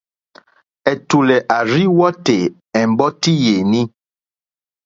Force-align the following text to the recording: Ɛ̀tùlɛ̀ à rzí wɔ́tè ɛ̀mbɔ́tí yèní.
Ɛ̀tùlɛ̀ 0.91 1.45
à 1.55 1.57
rzí 1.69 1.83
wɔ́tè 1.97 2.37
ɛ̀mbɔ́tí 2.79 3.31
yèní. 3.43 3.81